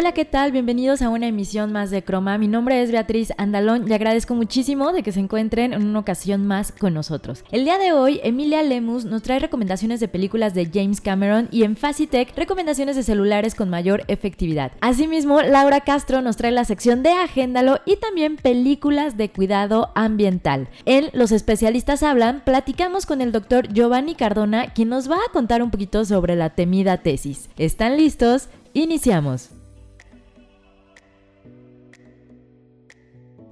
[0.00, 0.52] Hola, ¿qué tal?
[0.52, 2.38] Bienvenidos a una emisión más de Croma.
[2.38, 6.46] Mi nombre es Beatriz Andalón y agradezco muchísimo de que se encuentren en una ocasión
[6.46, 7.42] más con nosotros.
[7.50, 11.64] El día de hoy, Emilia Lemus nos trae recomendaciones de películas de James Cameron y
[11.64, 14.70] en Facitech recomendaciones de celulares con mayor efectividad.
[14.80, 20.68] Asimismo, Laura Castro nos trae la sección de Agéndalo y también películas de cuidado ambiental.
[20.84, 25.60] En Los especialistas hablan, platicamos con el doctor Giovanni Cardona, quien nos va a contar
[25.60, 27.50] un poquito sobre la temida tesis.
[27.56, 28.48] ¿Están listos?
[28.74, 29.57] Iniciamos.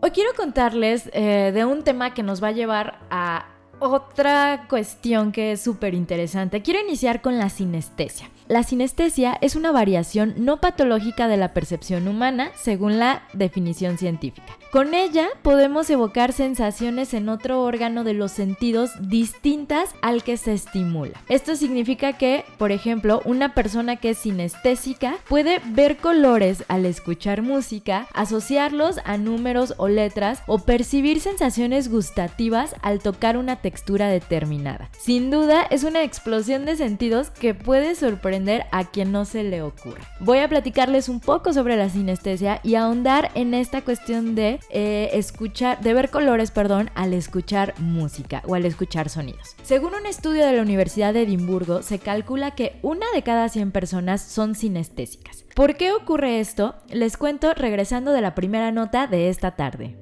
[0.06, 3.48] Hoy quiero contarles eh, de un tema que nos va a llevar a
[3.80, 6.62] otra cuestión que es súper interesante.
[6.62, 8.30] Quiero iniciar con la sinestesia.
[8.46, 14.56] La sinestesia es una variación no patológica de la percepción humana según la definición científica.
[14.76, 20.52] Con ella podemos evocar sensaciones en otro órgano de los sentidos distintas al que se
[20.52, 21.18] estimula.
[21.30, 27.40] Esto significa que, por ejemplo, una persona que es sinestésica puede ver colores al escuchar
[27.40, 34.90] música, asociarlos a números o letras o percibir sensaciones gustativas al tocar una textura determinada.
[34.98, 39.62] Sin duda es una explosión de sentidos que puede sorprender a quien no se le
[39.62, 40.04] ocurra.
[40.20, 45.10] Voy a platicarles un poco sobre la sinestesia y ahondar en esta cuestión de eh,
[45.12, 49.56] escuchar, de ver colores, perdón, al escuchar música o al escuchar sonidos.
[49.62, 53.72] Según un estudio de la Universidad de Edimburgo, se calcula que una de cada 100
[53.72, 55.44] personas son sinestésicas.
[55.54, 56.74] ¿Por qué ocurre esto?
[56.88, 59.96] Les cuento regresando de la primera nota de esta tarde.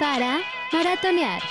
[0.00, 0.38] Para
[0.72, 1.42] maratonear.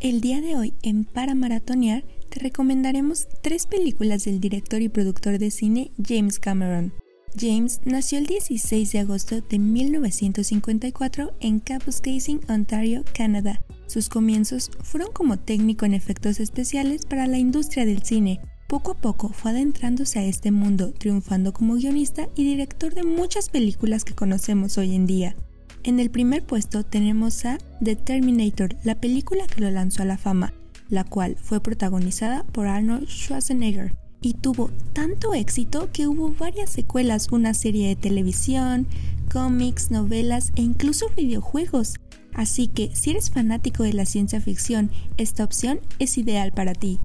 [0.00, 5.38] El día de hoy en Para Maratonear te recomendaremos tres películas del director y productor
[5.38, 6.94] de cine James Cameron.
[7.38, 13.60] James nació el 16 de agosto de 1954 en Kapuskasing, Ontario, Canadá.
[13.86, 18.40] Sus comienzos fueron como técnico en efectos especiales para la industria del cine.
[18.68, 23.48] Poco a poco fue adentrándose a este mundo, triunfando como guionista y director de muchas
[23.48, 25.36] películas que conocemos hoy en día.
[25.82, 30.18] En el primer puesto tenemos a The Terminator, la película que lo lanzó a la
[30.18, 30.52] fama,
[30.90, 37.28] la cual fue protagonizada por Arnold Schwarzenegger y tuvo tanto éxito que hubo varias secuelas,
[37.30, 38.86] una serie de televisión,
[39.32, 41.94] cómics, novelas e incluso videojuegos.
[42.34, 47.00] Así que si eres fanático de la ciencia ficción, esta opción es ideal para ti.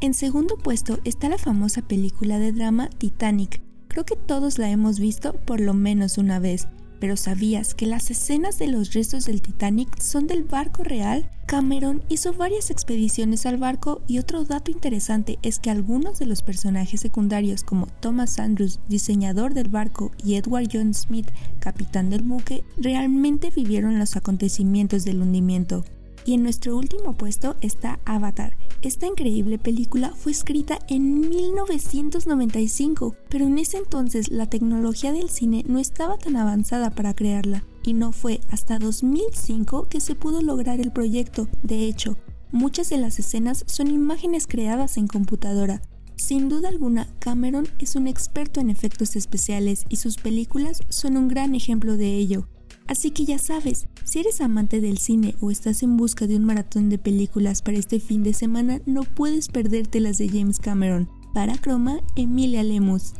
[0.00, 3.62] En segundo puesto está la famosa película de drama Titanic.
[3.88, 6.68] Creo que todos la hemos visto por lo menos una vez,
[7.00, 11.30] pero ¿sabías que las escenas de los restos del Titanic son del barco real?
[11.46, 16.42] Cameron hizo varias expediciones al barco y otro dato interesante es que algunos de los
[16.42, 22.64] personajes secundarios como Thomas Andrews, diseñador del barco, y Edward John Smith, capitán del buque,
[22.76, 25.84] realmente vivieron los acontecimientos del hundimiento.
[26.28, 28.54] Y en nuestro último puesto está Avatar.
[28.82, 35.64] Esta increíble película fue escrita en 1995, pero en ese entonces la tecnología del cine
[35.66, 40.82] no estaba tan avanzada para crearla, y no fue hasta 2005 que se pudo lograr
[40.82, 41.48] el proyecto.
[41.62, 42.18] De hecho,
[42.52, 45.80] muchas de las escenas son imágenes creadas en computadora.
[46.16, 51.28] Sin duda alguna, Cameron es un experto en efectos especiales y sus películas son un
[51.28, 52.48] gran ejemplo de ello.
[52.88, 56.44] Así que ya sabes, si eres amante del cine o estás en busca de un
[56.44, 61.08] maratón de películas para este fin de semana, no puedes perderte las de James Cameron.
[61.34, 63.12] Para Croma, Emilia Lemus.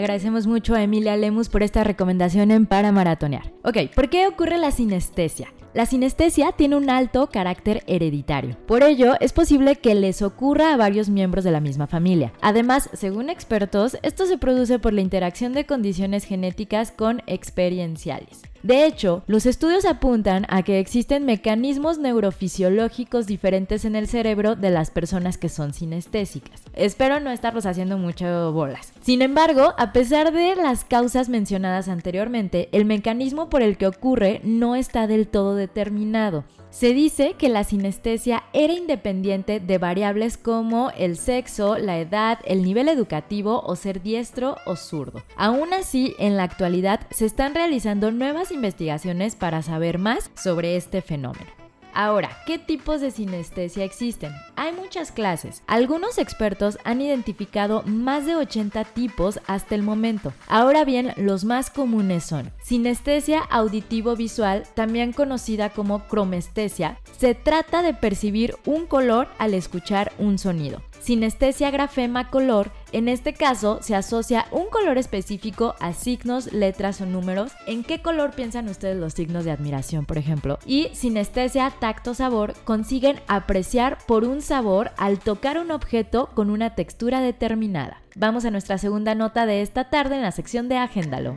[0.00, 3.52] Agradecemos mucho a Emilia Lemus por esta recomendación en Para Maratonear.
[3.64, 5.52] Ok, ¿por qué ocurre la sinestesia?
[5.74, 8.56] La sinestesia tiene un alto carácter hereditario.
[8.66, 12.32] Por ello, es posible que les ocurra a varios miembros de la misma familia.
[12.40, 18.49] Además, según expertos, esto se produce por la interacción de condiciones genéticas con experienciales.
[18.62, 24.70] De hecho, los estudios apuntan a que existen mecanismos neurofisiológicos diferentes en el cerebro de
[24.70, 26.62] las personas que son sinestésicas.
[26.74, 28.92] Espero no estarlos haciendo mucho bolas.
[29.00, 34.40] Sin embargo, a pesar de las causas mencionadas anteriormente, el mecanismo por el que ocurre
[34.44, 36.44] no está del todo determinado.
[36.70, 42.62] Se dice que la sinestesia era independiente de variables como el sexo, la edad, el
[42.62, 45.20] nivel educativo o ser diestro o zurdo.
[45.36, 51.02] Aún así, en la actualidad se están realizando nuevas investigaciones para saber más sobre este
[51.02, 51.50] fenómeno.
[51.92, 54.32] Ahora, ¿qué tipos de sinestesia existen?
[54.56, 55.62] Hay muchas clases.
[55.66, 60.32] Algunos expertos han identificado más de 80 tipos hasta el momento.
[60.46, 66.98] Ahora bien, los más comunes son sinestesia auditivo-visual, también conocida como cromestesia.
[67.18, 70.82] Se trata de percibir un color al escuchar un sonido.
[71.00, 77.06] Sinestesia grafema color, en este caso se asocia un color específico a signos, letras o
[77.06, 77.52] números.
[77.66, 80.58] ¿En qué color piensan ustedes los signos de admiración, por ejemplo?
[80.66, 86.74] Y sinestesia tacto sabor consiguen apreciar por un sabor al tocar un objeto con una
[86.74, 88.02] textura determinada.
[88.14, 91.36] Vamos a nuestra segunda nota de esta tarde en la sección de Agéndalo.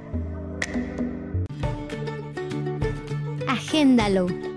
[3.47, 4.52] Agéndalo.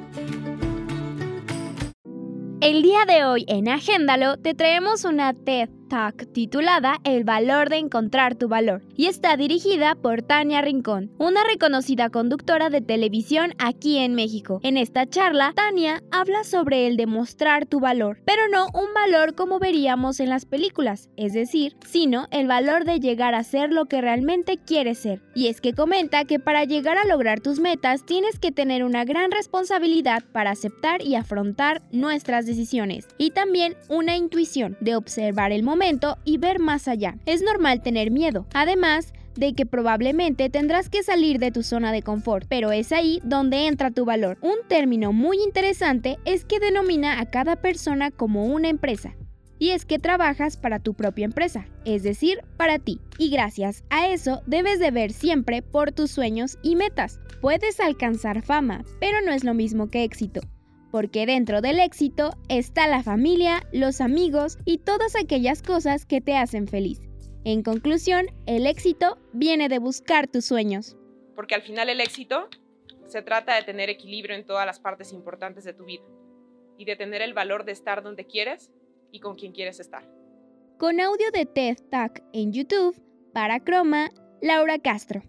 [2.67, 7.77] El día de hoy en Agéndalo te traemos una TED Talk titulada El valor de
[7.77, 13.99] encontrar tu valor y está dirigida por Tania Rincón, una reconocida conductora de televisión aquí
[13.99, 14.61] en México.
[14.63, 19.59] En esta charla, Tania habla sobre el demostrar tu valor, pero no un valor como
[19.59, 24.01] veríamos en las películas, es decir, sino el valor de llegar a ser lo que
[24.01, 25.23] realmente quieres ser.
[25.35, 29.05] Y es que comenta que para llegar a lograr tus metas tienes que tener una
[29.05, 35.63] gran responsabilidad para aceptar y afrontar nuestras decisiones y también una intuición de observar el
[35.63, 35.76] momento
[36.25, 37.17] y ver más allá.
[37.27, 38.47] Es normal tener miedo.
[38.55, 43.21] Además, de que probablemente tendrás que salir de tu zona de confort, pero es ahí
[43.23, 44.39] donde entra tu valor.
[44.41, 49.15] Un término muy interesante es que denomina a cada persona como una empresa.
[49.59, 53.01] Y es que trabajas para tu propia empresa, es decir, para ti.
[53.19, 57.21] Y gracias a eso debes de ver siempre por tus sueños y metas.
[57.41, 60.41] Puedes alcanzar fama, pero no es lo mismo que éxito
[60.97, 66.39] porque dentro del éxito está la familia, los amigos y todas aquellas cosas que te
[66.39, 67.03] hacen feliz.
[67.45, 70.97] En conclusión, el éxito viene de buscar tus sueños.
[71.35, 72.49] Porque al final el éxito
[73.09, 76.05] se trata de tener equilibrio en todas las partes importantes de tu vida
[76.79, 78.73] y de tener el valor de estar donde quieres
[79.13, 80.11] y con quien quieres estar.
[80.79, 82.99] Con audio de TED Talk en YouTube,
[83.35, 84.09] para Croma,
[84.41, 85.21] Laura Castro.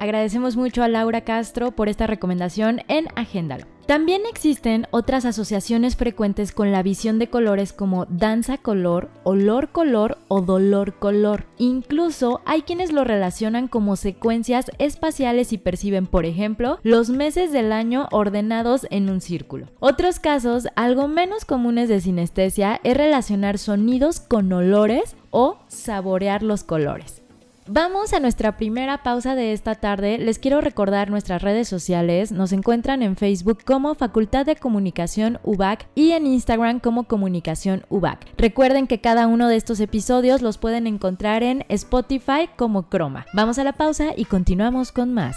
[0.00, 3.64] Agradecemos mucho a Laura Castro por esta recomendación en Agéndalo.
[3.86, 10.18] También existen otras asociaciones frecuentes con la visión de colores como danza color, olor color
[10.28, 11.46] o dolor color.
[11.56, 17.72] Incluso hay quienes lo relacionan como secuencias espaciales y perciben, por ejemplo, los meses del
[17.72, 19.68] año ordenados en un círculo.
[19.80, 26.62] Otros casos, algo menos comunes de sinestesia, es relacionar sonidos con olores o saborear los
[26.62, 27.22] colores.
[27.70, 30.16] Vamos a nuestra primera pausa de esta tarde.
[30.16, 32.32] Les quiero recordar nuestras redes sociales.
[32.32, 38.26] Nos encuentran en Facebook como Facultad de Comunicación UBAC y en Instagram como Comunicación UBAC.
[38.38, 43.26] Recuerden que cada uno de estos episodios los pueden encontrar en Spotify como Croma.
[43.34, 45.36] Vamos a la pausa y continuamos con más.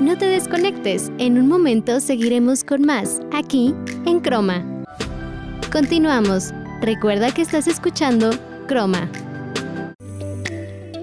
[0.00, 4.62] No te desconectes, en un momento seguiremos con más, aquí en Croma.
[5.72, 6.52] Continuamos.
[6.84, 8.30] Recuerda que estás escuchando
[8.66, 9.08] Croma.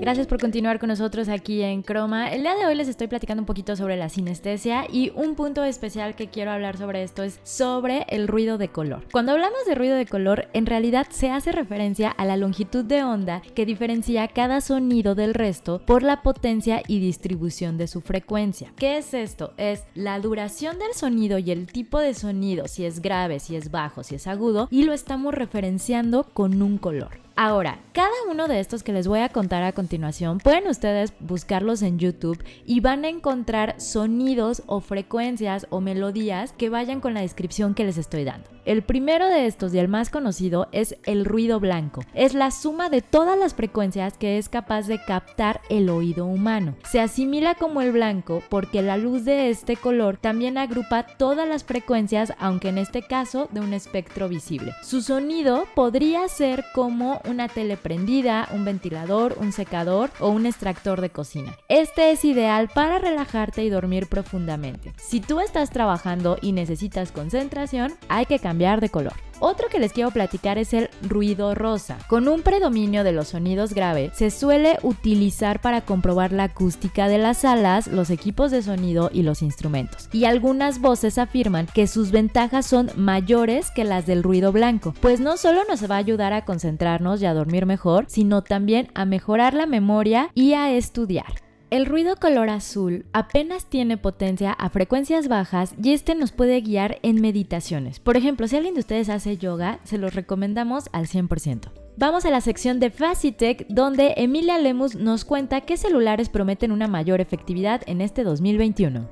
[0.01, 2.33] Gracias por continuar con nosotros aquí en Croma.
[2.33, 5.63] El día de hoy les estoy platicando un poquito sobre la sinestesia y un punto
[5.63, 9.05] especial que quiero hablar sobre esto es sobre el ruido de color.
[9.11, 13.03] Cuando hablamos de ruido de color, en realidad se hace referencia a la longitud de
[13.03, 18.73] onda que diferencia cada sonido del resto por la potencia y distribución de su frecuencia.
[18.77, 19.53] ¿Qué es esto?
[19.57, 23.69] Es la duración del sonido y el tipo de sonido, si es grave, si es
[23.69, 27.21] bajo, si es agudo, y lo estamos referenciando con un color.
[27.35, 31.81] Ahora, cada uno de estos que les voy a contar a continuación, pueden ustedes buscarlos
[31.81, 37.21] en YouTube y van a encontrar sonidos o frecuencias o melodías que vayan con la
[37.21, 38.49] descripción que les estoy dando.
[38.63, 42.03] El primero de estos y el más conocido es el ruido blanco.
[42.13, 46.75] Es la suma de todas las frecuencias que es capaz de captar el oído humano.
[46.87, 51.63] Se asimila como el blanco porque la luz de este color también agrupa todas las
[51.63, 54.73] frecuencias, aunque en este caso de un espectro visible.
[54.83, 61.01] Su sonido podría ser como una tele prendida, un ventilador, un secador o un extractor
[61.01, 61.57] de cocina.
[61.67, 64.93] Este es ideal para relajarte y dormir profundamente.
[64.97, 69.13] Si tú estás trabajando y necesitas concentración, hay que cambiar de color.
[69.39, 71.97] Otro que les quiero platicar es el ruido rosa.
[72.07, 77.17] Con un predominio de los sonidos graves, se suele utilizar para comprobar la acústica de
[77.17, 80.09] las salas, los equipos de sonido y los instrumentos.
[80.13, 85.19] Y algunas voces afirman que sus ventajas son mayores que las del ruido blanco, pues
[85.19, 89.05] no solo nos va a ayudar a concentrarnos y a dormir mejor, sino también a
[89.05, 91.50] mejorar la memoria y a estudiar.
[91.71, 96.99] El ruido color azul apenas tiene potencia a frecuencias bajas y este nos puede guiar
[97.01, 98.01] en meditaciones.
[98.01, 101.71] Por ejemplo, si alguien de ustedes hace yoga, se los recomendamos al 100%.
[101.95, 106.89] Vamos a la sección de Facitech, donde Emilia Lemus nos cuenta qué celulares prometen una
[106.89, 109.07] mayor efectividad en este 2021.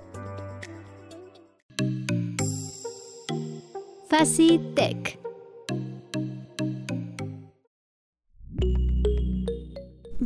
[4.10, 5.19] Facitech.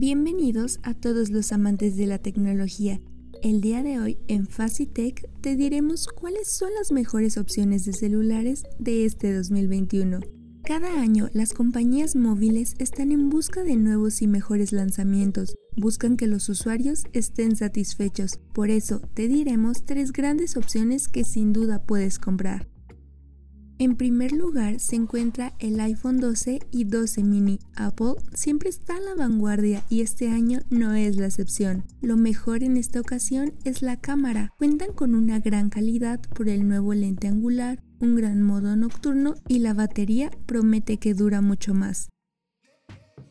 [0.05, 2.99] Bienvenidos a todos los amantes de la tecnología.
[3.41, 8.63] El día de hoy en Facitech te diremos cuáles son las mejores opciones de celulares
[8.79, 10.19] de este 2021.
[10.65, 16.27] Cada año las compañías móviles están en busca de nuevos y mejores lanzamientos, buscan que
[16.27, 22.19] los usuarios estén satisfechos, por eso te diremos tres grandes opciones que sin duda puedes
[22.19, 22.72] comprar.
[23.79, 27.59] En primer lugar se encuentra el iPhone 12 y 12 mini.
[27.75, 31.83] Apple siempre está a la vanguardia y este año no es la excepción.
[32.01, 34.51] Lo mejor en esta ocasión es la cámara.
[34.57, 39.59] Cuentan con una gran calidad por el nuevo lente angular, un gran modo nocturno y
[39.59, 42.12] la batería promete que dura mucho más.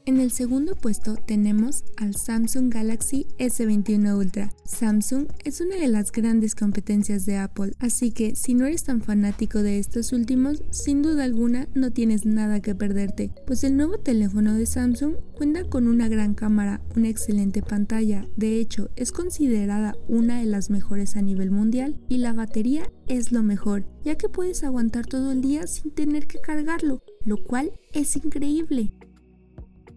[0.05, 4.53] En el segundo puesto tenemos al Samsung Galaxy S21 Ultra.
[4.65, 9.01] Samsung es una de las grandes competencias de Apple, así que si no eres tan
[9.01, 13.97] fanático de estos últimos, sin duda alguna no tienes nada que perderte, pues el nuevo
[13.97, 19.95] teléfono de Samsung cuenta con una gran cámara, una excelente pantalla, de hecho es considerada
[20.09, 24.29] una de las mejores a nivel mundial y la batería es lo mejor, ya que
[24.29, 28.93] puedes aguantar todo el día sin tener que cargarlo, lo cual es increíble.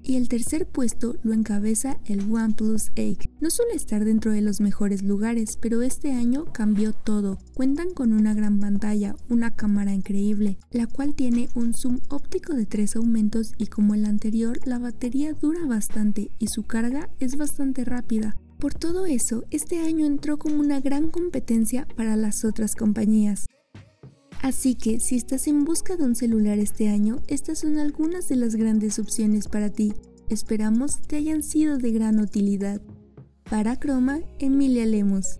[0.07, 3.27] Y el tercer puesto lo encabeza el OnePlus 8.
[3.41, 7.39] No suele estar dentro de los mejores lugares, pero este año cambió todo.
[7.55, 12.67] Cuentan con una gran pantalla, una cámara increíble, la cual tiene un zoom óptico de
[12.67, 17.83] tres aumentos y como el anterior, la batería dura bastante y su carga es bastante
[17.83, 18.37] rápida.
[18.59, 23.47] Por todo eso, este año entró como una gran competencia para las otras compañías.
[24.45, 28.35] Así que si estás en busca de un celular este año, estas son algunas de
[28.35, 29.95] las grandes opciones para ti.
[30.29, 32.79] Esperamos te hayan sido de gran utilidad.
[33.49, 35.39] Para Croma, Emilia Lemus.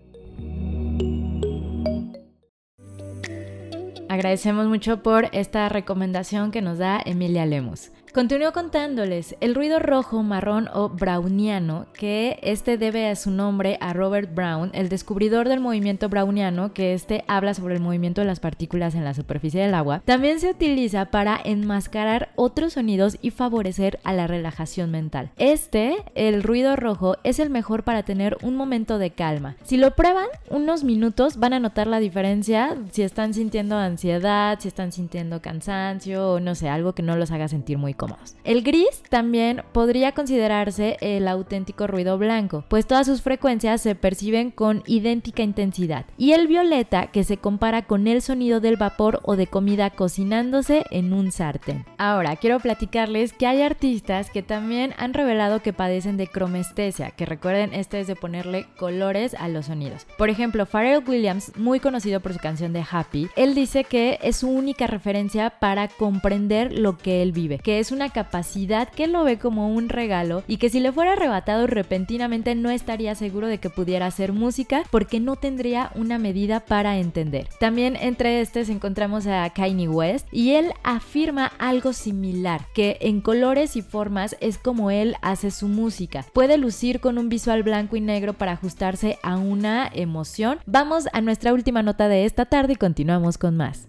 [4.08, 7.92] Agradecemos mucho por esta recomendación que nos da Emilia Lemus.
[8.16, 13.92] Continúo contándoles el ruido rojo, marrón o browniano, que este debe a su nombre a
[13.92, 18.40] Robert Brown, el descubridor del movimiento browniano, que este habla sobre el movimiento de las
[18.40, 20.00] partículas en la superficie del agua.
[20.06, 25.30] También se utiliza para enmascarar otros sonidos y favorecer a la relajación mental.
[25.36, 29.56] Este, el ruido rojo, es el mejor para tener un momento de calma.
[29.64, 34.68] Si lo prueban unos minutos, van a notar la diferencia si están sintiendo ansiedad, si
[34.68, 38.05] están sintiendo cansancio o no sé, algo que no los haga sentir muy cómodos.
[38.44, 44.50] El gris también podría considerarse el auténtico ruido blanco, pues todas sus frecuencias se perciben
[44.50, 46.06] con idéntica intensidad.
[46.16, 50.84] Y el violeta, que se compara con el sonido del vapor o de comida cocinándose
[50.90, 51.84] en un sartén.
[51.98, 57.26] Ahora, quiero platicarles que hay artistas que también han revelado que padecen de cromestesia, que
[57.26, 60.06] recuerden, este es de ponerle colores a los sonidos.
[60.18, 64.36] Por ejemplo, Pharrell Williams, muy conocido por su canción de Happy, él dice que es
[64.36, 69.12] su única referencia para comprender lo que él vive, que es una capacidad que él
[69.12, 73.48] lo ve como un regalo y que si le fuera arrebatado repentinamente no estaría seguro
[73.48, 77.48] de que pudiera hacer música porque no tendría una medida para entender.
[77.58, 83.76] También entre estos encontramos a Kanye West y él afirma algo similar, que en colores
[83.76, 86.24] y formas es como él hace su música.
[86.32, 90.58] Puede lucir con un visual blanco y negro para ajustarse a una emoción.
[90.66, 93.88] Vamos a nuestra última nota de esta tarde y continuamos con más.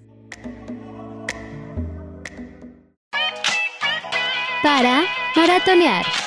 [4.68, 6.27] Para maratonear.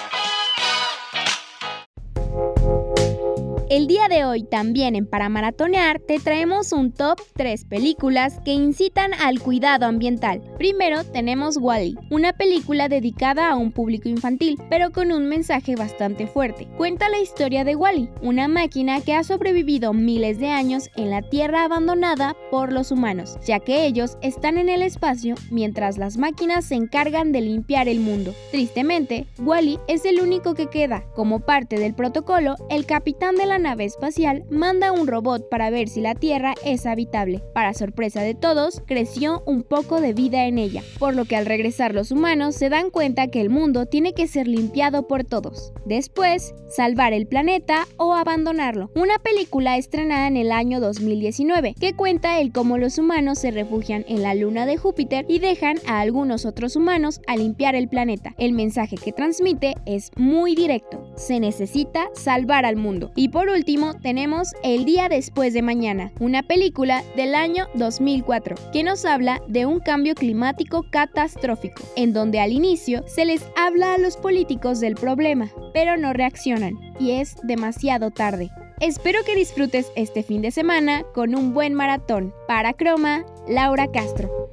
[3.70, 8.52] El día de hoy también en Para Maratonear te traemos un top 3 películas que
[8.52, 10.42] incitan al cuidado ambiental.
[10.58, 16.26] Primero tenemos Wally, una película dedicada a un público infantil, pero con un mensaje bastante
[16.26, 16.66] fuerte.
[16.76, 21.22] Cuenta la historia de Wally, una máquina que ha sobrevivido miles de años en la
[21.22, 26.64] Tierra abandonada por los humanos, ya que ellos están en el espacio mientras las máquinas
[26.64, 28.34] se encargan de limpiar el mundo.
[28.50, 31.04] Tristemente, Wally es el único que queda.
[31.14, 35.88] Como parte del protocolo, el capitán de la nave espacial manda un robot para ver
[35.88, 37.42] si la Tierra es habitable.
[37.54, 41.46] Para sorpresa de todos, creció un poco de vida en ella, por lo que al
[41.46, 45.72] regresar los humanos se dan cuenta que el mundo tiene que ser limpiado por todos.
[45.84, 48.90] Después, salvar el planeta o abandonarlo.
[48.94, 54.04] Una película estrenada en el año 2019 que cuenta el cómo los humanos se refugian
[54.08, 58.34] en la luna de Júpiter y dejan a algunos otros humanos a limpiar el planeta.
[58.38, 61.12] El mensaje que transmite es muy directo.
[61.16, 63.12] Se necesita salvar al mundo.
[63.16, 68.82] Y por último, tenemos El día después de mañana, una película del año 2004 que
[68.82, 73.98] nos habla de un cambio climático catastrófico, en donde al inicio se les habla a
[73.98, 78.50] los políticos del problema, pero no reaccionan y es demasiado tarde.
[78.80, 82.32] Espero que disfrutes este fin de semana con un buen maratón.
[82.48, 84.50] Para Croma, Laura Castro.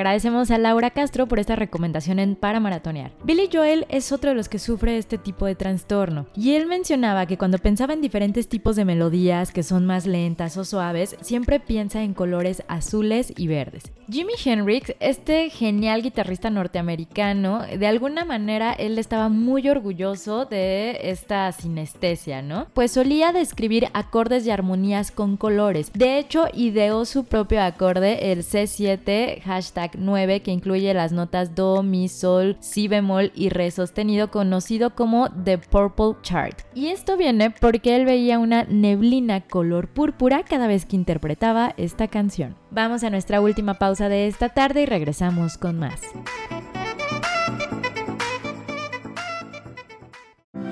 [0.00, 3.12] Agradecemos a Laura Castro por esta recomendación en Para Maratonear.
[3.22, 7.26] Billy Joel es otro de los que sufre este tipo de trastorno, y él mencionaba
[7.26, 11.60] que cuando pensaba en diferentes tipos de melodías que son más lentas o suaves, siempre
[11.60, 13.92] piensa en colores azules y verdes.
[14.10, 21.52] Jimi Hendrix, este genial guitarrista norteamericano, de alguna manera él estaba muy orgulloso de esta
[21.52, 22.66] sinestesia, ¿no?
[22.74, 25.92] Pues solía describir acordes y armonías con colores.
[25.92, 31.84] De hecho, ideó su propio acorde, el C7 hashtag 9 que incluye las notas Do,
[31.84, 36.58] Mi, Sol, Si bemol y Re sostenido conocido como The Purple Chart.
[36.74, 42.08] Y esto viene porque él veía una neblina color púrpura cada vez que interpretaba esta
[42.08, 42.59] canción.
[42.72, 46.00] Vamos a nuestra última pausa de esta tarde y regresamos con más.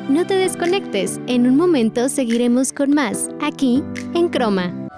[0.08, 3.82] No te desconectes, en un momento seguiremos con más, aquí
[4.14, 4.88] en Croma.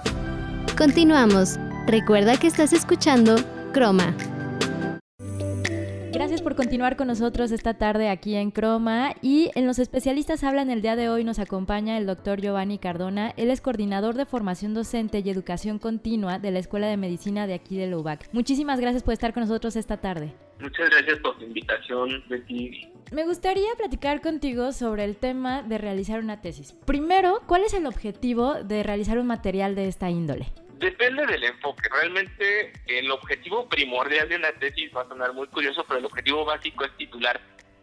[0.77, 1.59] Continuamos.
[1.87, 3.37] Recuerda que estás escuchando
[3.73, 4.15] Croma.
[6.41, 10.71] Gracias por continuar con nosotros esta tarde aquí en Croma y en los especialistas hablan
[10.71, 14.73] el día de hoy nos acompaña el doctor Giovanni Cardona, él es coordinador de formación
[14.73, 18.27] docente y educación continua de la Escuela de Medicina de aquí de Lubac.
[18.33, 20.33] Muchísimas gracias por estar con nosotros esta tarde.
[20.61, 22.89] Muchas gracias por tu invitación, Betty.
[23.13, 26.73] Me gustaría platicar contigo sobre el tema de realizar una tesis.
[26.87, 30.47] Primero, ¿cuál es el objetivo de realizar un material de esta índole?
[30.81, 31.91] Depende del enfoque.
[31.91, 36.47] Realmente el objetivo primordial de una tesis va a sonar muy curioso, pero el objetivo
[36.47, 37.39] básico es titular.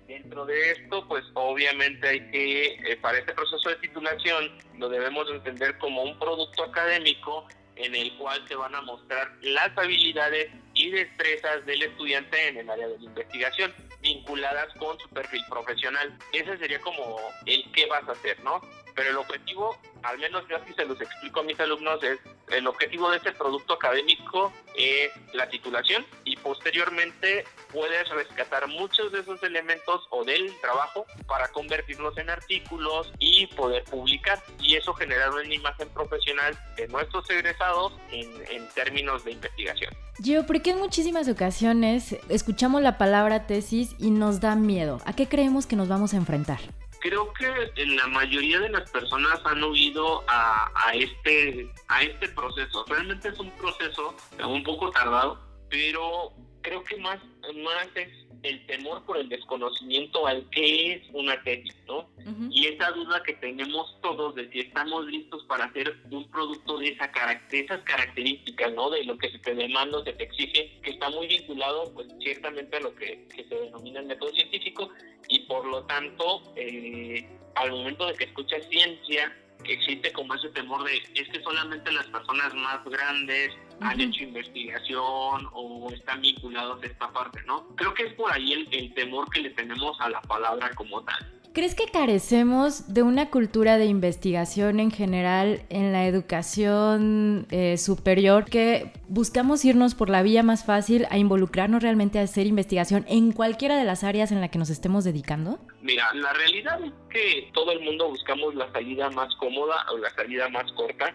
[0.08, 5.30] Dentro de esto, pues obviamente hay que, eh, para este proceso de titulación, lo debemos
[5.30, 10.89] entender como un producto académico en el cual se van a mostrar las habilidades y
[10.89, 16.18] destrezas del estudiante en el área de la investigación vinculadas con su perfil profesional.
[16.34, 18.60] Ese sería como el qué vas a hacer, ¿no?
[18.98, 22.66] Pero el objetivo, al menos yo así se los explico a mis alumnos, es el
[22.66, 29.41] objetivo de este producto académico es la titulación y posteriormente puedes rescatar muchos de esos
[29.43, 35.54] elementos o del trabajo para convertirlos en artículos y poder publicar y eso generar una
[35.54, 39.93] imagen profesional de nuestros egresados en, en términos de investigación.
[40.19, 45.00] Yo, porque en muchísimas ocasiones escuchamos la palabra tesis y nos da miedo.
[45.06, 46.60] ¿A qué creemos que nos vamos a enfrentar?
[47.08, 52.84] Creo que la mayoría de las personas han huido a, a, este, a este proceso.
[52.88, 54.13] Realmente es un proceso
[54.46, 55.39] un poco tardado,
[55.70, 57.20] pero creo que más,
[57.63, 62.10] más es el temor por el desconocimiento al que es una tesis, ¿no?
[62.52, 66.90] Y esa duda que tenemos todos de si estamos listos para hacer un producto de,
[66.90, 67.12] esa
[67.52, 68.90] esas características, ¿no?
[68.90, 72.78] De lo que se te demanda, se te exige, que está muy vinculado, pues, ciertamente
[72.78, 74.90] a lo que, que se denomina el método científico
[75.30, 80.84] y por lo tanto, eh, al momento de que escuchas ciencia, existe como ese temor
[80.84, 86.88] de es que solamente las personas más grandes han hecho investigación o están vinculados a
[86.88, 87.67] esta parte, ¿no?
[87.76, 91.04] Creo que es por ahí el, el temor que le tenemos a la palabra como
[91.04, 91.37] tal.
[91.58, 98.46] ¿Crees que carecemos de una cultura de investigación en general en la educación eh, superior
[98.46, 103.32] que buscamos irnos por la vía más fácil a involucrarnos realmente a hacer investigación en
[103.32, 105.58] cualquiera de las áreas en la que nos estemos dedicando?
[105.82, 110.12] Mira, la realidad es que todo el mundo buscamos la salida más cómoda o la
[110.12, 111.12] salida más corta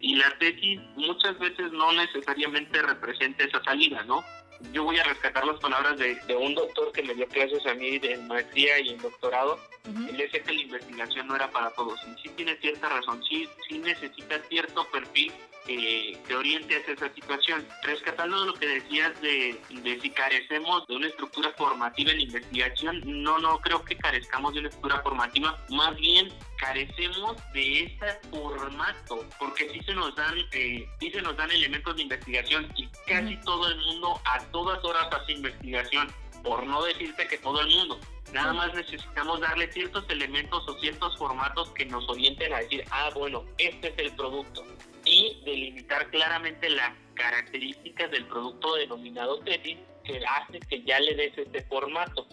[0.00, 4.24] y la tesis muchas veces no necesariamente representa esa salida, ¿no?
[4.72, 8.00] Yo voy a rescatar las palabras de, un doctor que me dio clases a mí
[8.02, 9.58] en maestría y en doctorado.
[9.84, 12.00] Él decía que la investigación no era para todos.
[12.06, 15.32] Y sí tiene cierta razón, sí, sí necesita cierto perfil
[15.66, 17.66] que te oriente hacia esa situación.
[17.82, 23.38] Rescatando lo que decías de, de, si carecemos de una estructura formativa en investigación, no,
[23.38, 29.70] no creo que carezcamos de una estructura formativa, más bien carecemos de ese formato, porque
[29.70, 33.68] sí se nos dan, eh, sí se nos dan elementos de investigación y casi todo
[33.68, 36.08] el mundo a todas horas hace investigación,
[36.42, 37.98] por no decirte que todo el mundo
[38.34, 43.10] Nada más necesitamos darle ciertos elementos o ciertos formatos que nos orienten a decir, ah,
[43.14, 44.64] bueno, este es el producto.
[45.04, 51.36] Y delimitar claramente las características del producto denominado tesis que hace que ya le des
[51.36, 52.26] este formato.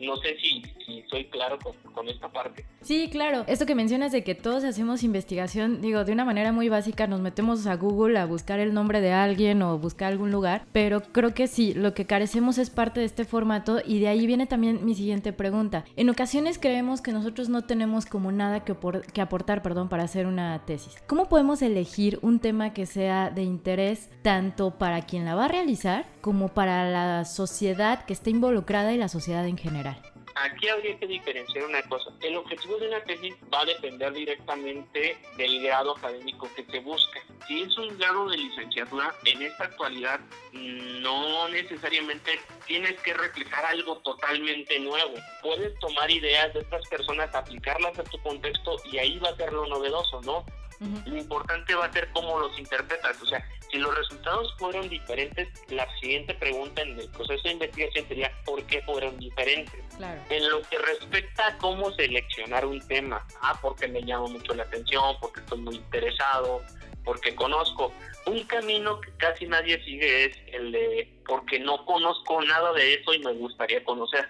[0.00, 0.62] No sé si,
[1.08, 2.64] soy claro con, con, esta parte.
[2.82, 3.44] Sí, claro.
[3.46, 7.20] Esto que mencionas de que todos hacemos investigación, digo, de una manera muy básica, nos
[7.20, 11.34] metemos a Google a buscar el nombre de alguien o buscar algún lugar, pero creo
[11.34, 14.84] que sí, lo que carecemos es parte de este formato y de ahí viene también
[14.84, 15.84] mi siguiente pregunta.
[15.96, 18.76] En ocasiones creemos que nosotros no tenemos como nada que,
[19.12, 20.94] que aportar, perdón, para hacer una tesis.
[21.06, 25.48] ¿Cómo podemos elegir un tema que sea de interés tanto para quien la va a
[25.48, 29.85] realizar como para la sociedad que está involucrada y la sociedad en general?
[30.36, 32.10] Aquí habría que diferenciar una cosa.
[32.20, 37.22] El objetivo de una tesis va a depender directamente del grado académico que se busque.
[37.48, 40.20] Si es un grado de licenciatura, en esta actualidad
[40.52, 45.14] no necesariamente tienes que reflejar algo totalmente nuevo.
[45.42, 49.54] Puedes tomar ideas de otras personas, aplicarlas a tu contexto y ahí va a ser
[49.54, 50.44] lo novedoso, ¿no?
[50.80, 53.20] Lo importante va a ser cómo los interpretas.
[53.22, 58.06] O sea, si los resultados fueron diferentes, la siguiente pregunta en el proceso de investigación
[58.08, 59.82] sería ¿por qué fueron diferentes?
[60.30, 64.64] En lo que respecta a cómo seleccionar un tema, ah, porque me llama mucho la
[64.64, 66.62] atención, porque estoy muy interesado,
[67.04, 67.92] porque conozco.
[68.26, 73.14] Un camino que casi nadie sigue es el de porque no conozco nada de eso
[73.14, 74.28] y me gustaría conocer.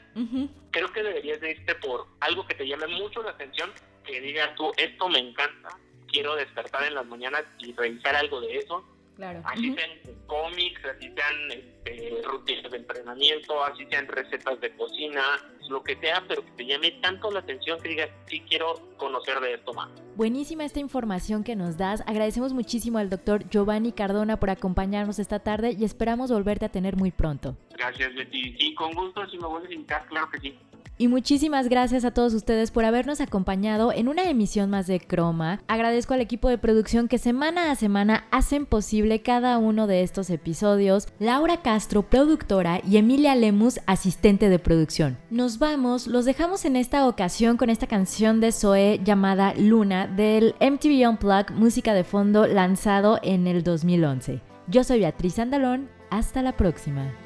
[0.70, 3.72] Creo que deberías de irte por algo que te llame mucho la atención,
[4.04, 5.70] que digas tú, esto me encanta,
[6.16, 8.82] quiero despertar en las mañanas y revisar algo de eso
[9.16, 9.40] Claro.
[9.44, 9.90] Así sean
[10.26, 15.22] cómics, así sean este, rutinas de entrenamiento, así sean recetas de cocina,
[15.70, 19.40] lo que sea, pero que te llame tanto la atención que digas, sí quiero conocer
[19.40, 19.88] de esto más.
[20.16, 22.02] Buenísima esta información que nos das.
[22.06, 26.96] Agradecemos muchísimo al doctor Giovanni Cardona por acompañarnos esta tarde y esperamos volverte a tener
[26.96, 27.56] muy pronto.
[27.70, 28.54] Gracias, Betty.
[28.58, 30.58] Sí, con gusto, si me vuelves a invitar, claro que sí.
[30.98, 35.60] Y muchísimas gracias a todos ustedes por habernos acompañado en una emisión más de Croma.
[35.68, 40.30] Agradezco al equipo de producción que semana a semana hacen posible cada uno de estos
[40.30, 41.06] episodios.
[41.18, 45.18] Laura Castro, productora, y Emilia Lemus, asistente de producción.
[45.28, 50.54] Nos vamos, los dejamos en esta ocasión con esta canción de Zoe llamada Luna del
[50.60, 54.40] MTV Unplugged, música de fondo lanzado en el 2011.
[54.68, 57.25] Yo soy Beatriz Andalón, hasta la próxima.